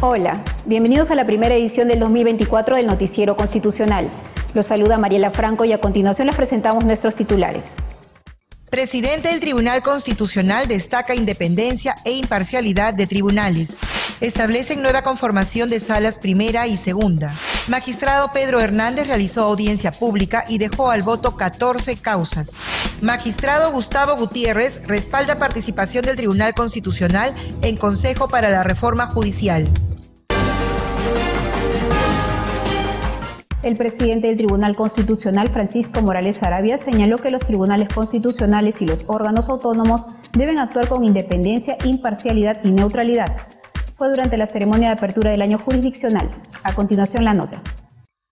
[0.00, 4.08] Hola, bienvenidos a la primera edición del 2024 del Noticiero Constitucional.
[4.54, 7.74] Los saluda Mariela Franco y a continuación les presentamos nuestros titulares.
[8.70, 13.80] Presidente del Tribunal Constitucional destaca independencia e imparcialidad de tribunales.
[14.20, 17.34] Establecen nueva conformación de salas primera y segunda.
[17.66, 22.60] Magistrado Pedro Hernández realizó audiencia pública y dejó al voto 14 causas.
[23.00, 29.68] Magistrado Gustavo Gutiérrez respalda participación del Tribunal Constitucional en Consejo para la Reforma Judicial.
[33.64, 39.04] El presidente del Tribunal Constitucional, Francisco Morales Arabia, señaló que los tribunales constitucionales y los
[39.08, 43.48] órganos autónomos deben actuar con independencia, imparcialidad y neutralidad.
[43.96, 46.30] Fue durante la ceremonia de apertura del año jurisdiccional.
[46.62, 47.60] A continuación, la nota.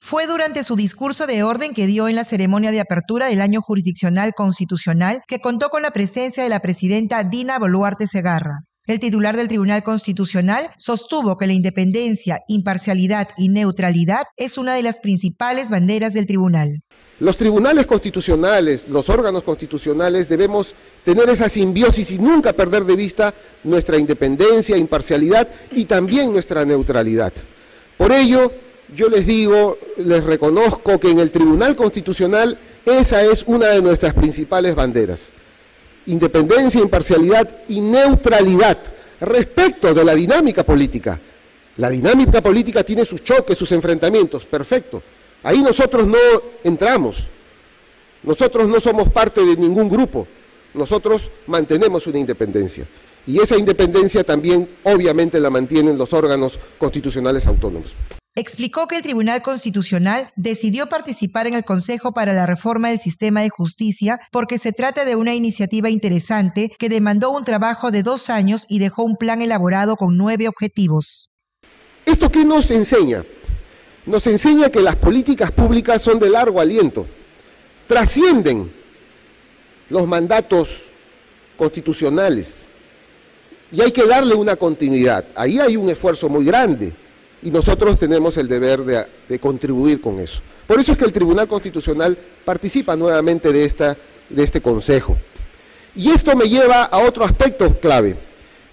[0.00, 3.60] Fue durante su discurso de orden que dio en la ceremonia de apertura del año
[3.60, 8.64] jurisdiccional constitucional que contó con la presencia de la presidenta Dina Boluarte Segarra.
[8.88, 14.82] El titular del Tribunal Constitucional sostuvo que la independencia, imparcialidad y neutralidad es una de
[14.82, 16.82] las principales banderas del tribunal.
[17.20, 20.74] Los tribunales constitucionales, los órganos constitucionales debemos
[21.04, 27.32] tener esa simbiosis y nunca perder de vista nuestra independencia, imparcialidad y también nuestra neutralidad.
[27.96, 28.50] Por ello,
[28.96, 34.12] yo les digo, les reconozco que en el Tribunal Constitucional esa es una de nuestras
[34.12, 35.30] principales banderas
[36.06, 38.78] independencia, imparcialidad y neutralidad
[39.20, 41.20] respecto de la dinámica política.
[41.76, 45.02] La dinámica política tiene sus choques, sus enfrentamientos, perfecto.
[45.42, 46.18] Ahí nosotros no
[46.62, 47.26] entramos.
[48.22, 50.26] Nosotros no somos parte de ningún grupo.
[50.74, 52.86] Nosotros mantenemos una independencia.
[53.26, 57.96] Y esa independencia también obviamente la mantienen los órganos constitucionales autónomos
[58.34, 63.42] explicó que el Tribunal Constitucional decidió participar en el Consejo para la Reforma del Sistema
[63.42, 68.30] de Justicia porque se trata de una iniciativa interesante que demandó un trabajo de dos
[68.30, 71.28] años y dejó un plan elaborado con nueve objetivos.
[72.06, 73.22] ¿Esto qué nos enseña?
[74.06, 77.06] Nos enseña que las políticas públicas son de largo aliento,
[77.86, 78.72] trascienden
[79.90, 80.86] los mandatos
[81.56, 82.72] constitucionales
[83.70, 85.26] y hay que darle una continuidad.
[85.36, 86.94] Ahí hay un esfuerzo muy grande
[87.42, 88.84] y nosotros tenemos el deber
[89.28, 90.40] de, contribuir con eso.
[90.66, 93.96] Por eso es que el Tribunal Constitucional participa nuevamente de,
[94.28, 95.16] de este Consejo.
[95.94, 98.16] Y esto me lleva a otro aspecto clave,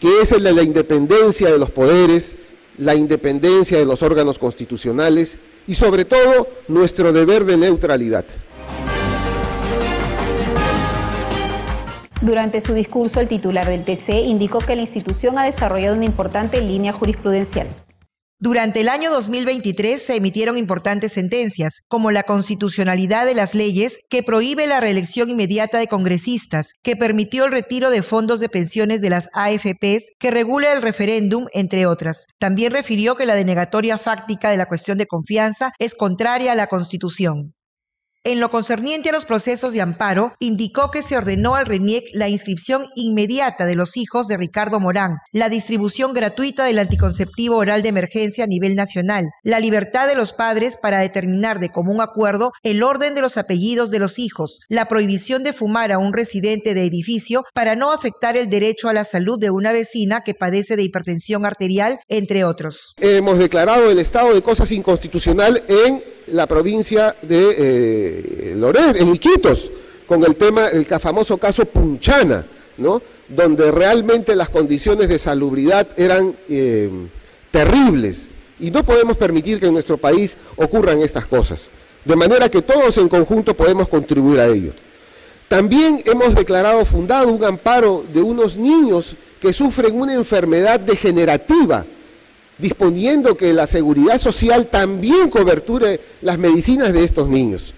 [0.00, 2.36] que es el de la independencia de los poderes,
[2.78, 8.24] la independencia de los órganos constitucionales y sobre todo nuestro deber de neutralidad.
[12.20, 16.62] Durante su discurso, el titular del TC indicó que la institución ha desarrollado una importante
[16.62, 17.68] línea jurisprudencial.
[18.44, 24.22] Durante el año 2023 se emitieron importantes sentencias, como la constitucionalidad de las leyes que
[24.22, 29.08] prohíbe la reelección inmediata de congresistas, que permitió el retiro de fondos de pensiones de
[29.08, 32.26] las AFPs, que regula el referéndum, entre otras.
[32.38, 36.66] También refirió que la denegatoria fáctica de la cuestión de confianza es contraria a la
[36.66, 37.53] Constitución.
[38.26, 42.30] En lo concerniente a los procesos de amparo, indicó que se ordenó al RENIEC la
[42.30, 47.90] inscripción inmediata de los hijos de Ricardo Morán, la distribución gratuita del anticonceptivo oral de
[47.90, 52.82] emergencia a nivel nacional, la libertad de los padres para determinar de común acuerdo el
[52.82, 56.86] orden de los apellidos de los hijos, la prohibición de fumar a un residente de
[56.86, 60.82] edificio para no afectar el derecho a la salud de una vecina que padece de
[60.82, 62.94] hipertensión arterial, entre otros.
[63.00, 69.70] Hemos declarado el estado de cosas inconstitucional en la provincia de eh, en Iquitos,
[70.06, 72.44] con el tema, el famoso caso Punchana,
[72.76, 73.00] ¿no?
[73.28, 76.90] donde realmente las condiciones de salubridad eran eh,
[77.50, 78.30] terribles
[78.60, 81.70] y no podemos permitir que en nuestro país ocurran estas cosas,
[82.04, 84.72] de manera que todos en conjunto podemos contribuir a ello.
[85.48, 91.84] También hemos declarado fundado un amparo de unos niños que sufren una enfermedad degenerativa,
[92.58, 97.74] disponiendo que la seguridad social también coberture las medicinas de estos niños.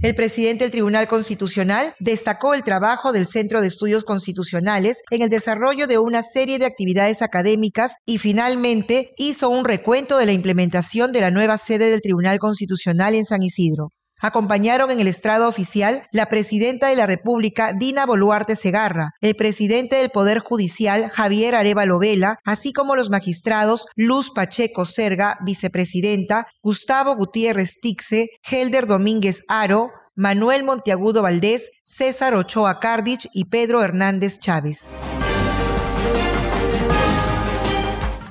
[0.00, 5.28] El presidente del Tribunal Constitucional destacó el trabajo del Centro de Estudios Constitucionales en el
[5.28, 11.12] desarrollo de una serie de actividades académicas y finalmente hizo un recuento de la implementación
[11.12, 13.92] de la nueva sede del Tribunal Constitucional en San Isidro.
[14.22, 19.96] Acompañaron en el estrado oficial la presidenta de la República, Dina Boluarte Segarra, el presidente
[19.96, 27.16] del Poder Judicial, Javier Arevalo Vela, así como los magistrados Luz Pacheco Serga, vicepresidenta, Gustavo
[27.16, 34.96] Gutiérrez Tixe, Helder Domínguez Aro, Manuel Monteagudo Valdés, César Ochoa Cardich y Pedro Hernández Chávez.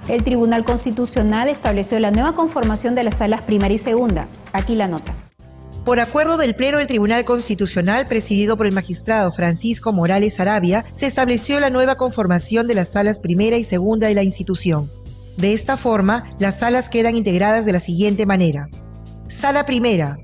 [0.08, 4.28] El Tribunal Constitucional estableció la nueva conformación de las salas primera y segunda.
[4.54, 5.14] Aquí la nota.
[5.86, 11.08] Por acuerdo del Pleno del Tribunal Constitucional, presidido por el magistrado Francisco Morales Arabia, se
[11.08, 14.92] estableció la nueva conformación de las salas primera y segunda de la institución.
[15.38, 18.68] De esta forma, las salas quedan integradas de la siguiente manera.
[19.28, 20.18] Sala primera.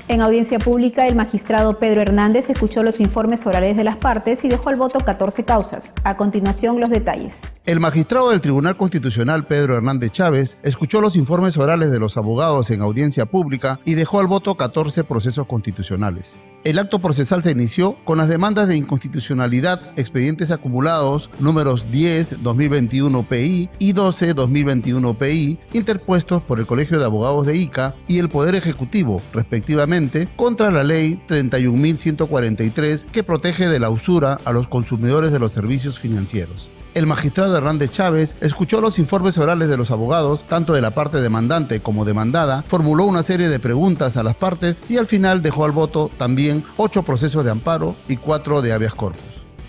[0.09, 4.49] En audiencia pública, el magistrado Pedro Hernández escuchó los informes orales de las partes y
[4.49, 5.93] dejó al voto 14 causas.
[6.03, 7.35] A continuación, los detalles.
[7.67, 12.71] El magistrado del Tribunal Constitucional, Pedro Hernández Chávez, escuchó los informes orales de los abogados
[12.71, 16.39] en audiencia pública y dejó al voto 14 procesos constitucionales.
[16.65, 23.69] El acto procesal se inició con las demandas de inconstitucionalidad, expedientes acumulados números 10-2021 PI
[23.79, 29.21] y 12-2021 PI, interpuestos por el Colegio de Abogados de ICA y el Poder Ejecutivo,
[29.33, 35.53] respectivamente, contra la Ley 31.143 que protege de la usura a los consumidores de los
[35.53, 36.69] servicios financieros.
[36.95, 41.21] El magistrado Hernández Chávez escuchó los informes orales de los abogados, tanto de la parte
[41.21, 45.65] demandante como demandada, formuló una serie de preguntas a las partes y al final dejó
[45.65, 49.21] al voto también ocho procesos de amparo y cuatro de habeas corpus.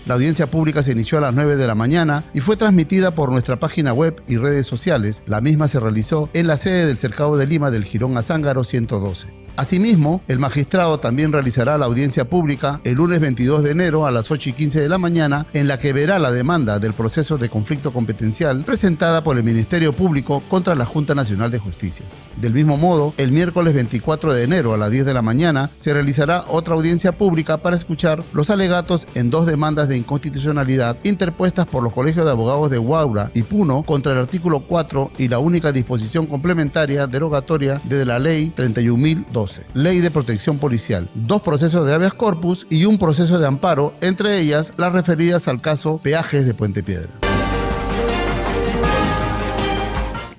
[0.07, 3.29] La audiencia pública se inició a las 9 de la mañana y fue transmitida por
[3.31, 5.21] nuestra página web y redes sociales.
[5.27, 9.40] La misma se realizó en la sede del Cercado de Lima del Girón Azángaro 112.
[9.57, 14.31] Asimismo, el magistrado también realizará la audiencia pública el lunes 22 de enero a las
[14.31, 17.49] 8 y 15 de la mañana, en la que verá la demanda del proceso de
[17.49, 22.05] conflicto competencial presentada por el Ministerio Público contra la Junta Nacional de Justicia.
[22.39, 25.93] Del mismo modo, el miércoles 24 de enero a las 10 de la mañana se
[25.93, 31.83] realizará otra audiencia pública para escuchar los alegatos en dos demandas de inconstitucionalidad interpuestas por
[31.83, 35.71] los colegios de abogados de Guaura y Puno contra el artículo 4 y la única
[35.71, 38.51] disposición complementaria derogatoria de la Ley
[39.45, 39.61] 31.002.
[39.73, 44.39] Ley de Protección Policial, dos procesos de habeas corpus y un proceso de amparo, entre
[44.39, 47.09] ellas las referidas al caso Peajes de Puente Piedra.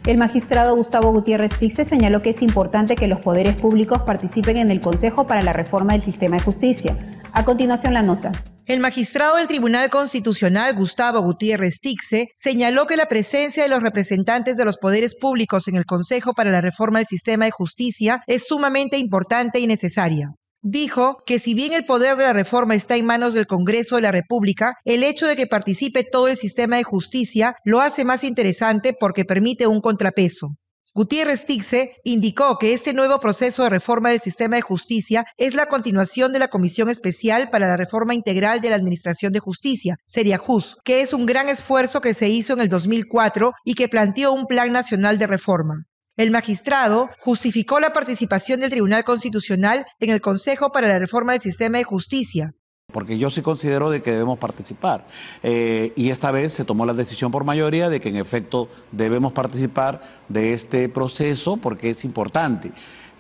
[0.05, 4.73] El magistrado Gustavo Gutiérrez Tixe señaló que es importante que los poderes públicos participen en
[4.73, 6.97] el Consejo para la Reforma del Sistema de Justicia.
[7.33, 8.33] A continuación la nota.
[8.65, 14.57] El magistrado del Tribunal Constitucional, Gustavo Gutiérrez Tixe, señaló que la presencia de los representantes
[14.57, 18.47] de los poderes públicos en el Consejo para la Reforma del Sistema de Justicia es
[18.47, 20.29] sumamente importante y necesaria.
[20.61, 24.03] Dijo que si bien el poder de la reforma está en manos del Congreso de
[24.03, 28.23] la República, el hecho de que participe todo el sistema de justicia lo hace más
[28.23, 30.55] interesante porque permite un contrapeso.
[30.95, 35.65] Gutiérrez Tixe indicó que este nuevo proceso de reforma del sistema de justicia es la
[35.65, 40.77] continuación de la Comisión Especial para la Reforma Integral de la Administración de Justicia, Seriajus,
[40.85, 44.47] que es un gran esfuerzo que se hizo en el 2004 y que planteó un
[44.47, 45.87] plan nacional de reforma.
[46.19, 51.41] El magistrado justificó la participación del Tribunal Constitucional en el Consejo para la Reforma del
[51.41, 52.53] Sistema de Justicia,
[52.93, 55.07] porque yo sí considero de que debemos participar.
[55.43, 59.33] Eh, y esta vez se tomó la decisión por mayoría de que en efecto debemos
[59.33, 62.73] participar de este proceso porque es importante.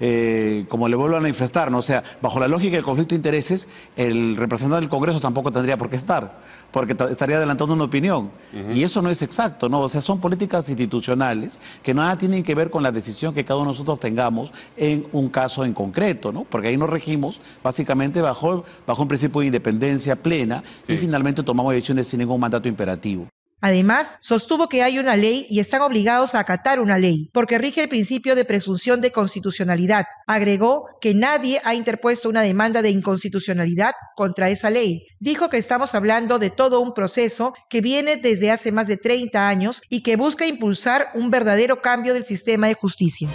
[0.04, 1.78] Eh, como le vuelvo a manifestar, ¿no?
[1.78, 5.76] o sea, bajo la lógica del conflicto de intereses, el representante del Congreso tampoco tendría
[5.76, 6.40] por qué estar,
[6.72, 8.32] porque estaría adelantando una opinión.
[8.74, 9.80] Y eso no es exacto, ¿no?
[9.80, 13.60] O sea, son políticas institucionales que nada tienen que ver con la decisión que cada
[13.60, 16.42] uno de nosotros tengamos en un caso en concreto, ¿no?
[16.50, 21.74] Porque ahí nos regimos básicamente bajo, bajo un principio de independencia plena y finalmente tomamos
[21.74, 23.31] decisiones sin ningún mandato imperativo.
[23.64, 27.80] Además, sostuvo que hay una ley y están obligados a acatar una ley, porque rige
[27.80, 30.04] el principio de presunción de constitucionalidad.
[30.26, 35.04] Agregó que nadie ha interpuesto una demanda de inconstitucionalidad contra esa ley.
[35.20, 39.48] Dijo que estamos hablando de todo un proceso que viene desde hace más de 30
[39.48, 43.28] años y que busca impulsar un verdadero cambio del sistema de justicia.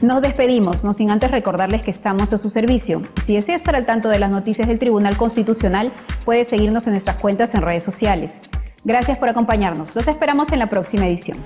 [0.00, 3.02] Nos despedimos, no sin antes recordarles que estamos a su servicio.
[3.22, 5.92] Si desea estar al tanto de las noticias del Tribunal Constitucional,
[6.24, 8.40] puede seguirnos en nuestras cuentas en redes sociales.
[8.82, 9.94] Gracias por acompañarnos.
[9.94, 11.36] Los esperamos en la próxima edición.